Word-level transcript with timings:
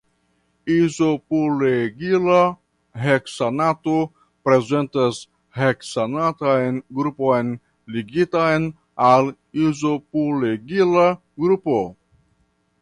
Izopulegila 0.75 2.37
heksanato 3.03 3.97
prezentas 4.47 5.19
heksanatan 5.59 6.81
grupon 7.01 7.53
ligitan 7.97 8.65
al 9.11 9.25
izopulegila 9.67 11.05
grupo. 11.45 11.79